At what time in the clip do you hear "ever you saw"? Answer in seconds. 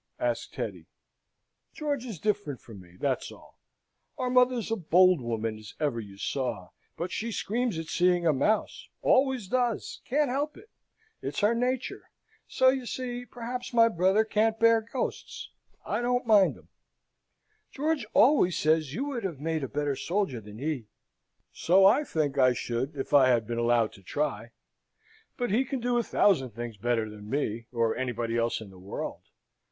5.79-6.69